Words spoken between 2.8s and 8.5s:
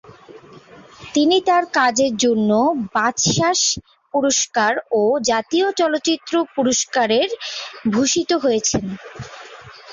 বাচসাস পুরস্কার ও জাতীয় চলচ্চিত্র পুরস্কার এর ভূষিত